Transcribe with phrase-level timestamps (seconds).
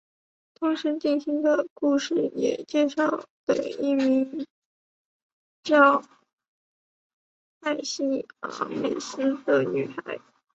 [0.55, 4.47] 同时进行的故事也介绍的一位名
[5.61, 6.03] 叫
[7.59, 10.19] 凯西阿美斯的女孩。